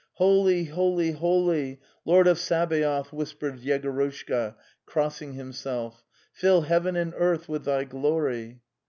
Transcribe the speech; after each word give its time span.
'""Holy, 0.13 0.63
holy, 0.63 1.11
holy, 1.11 1.79
Lord 2.05 2.25
of 2.25 2.39
Sabaoth,"' 2.39 3.13
whispered 3.13 3.59
Yegorushka, 3.59 4.55
crossing 4.87 5.33
himself.' 5.33 6.03
Fill 6.41 6.61
heaven 6.61 6.95
and 6.95 7.13
earth 7.15 7.47
with 7.47 7.65
Thy 7.65 7.83
glory." 7.83 8.61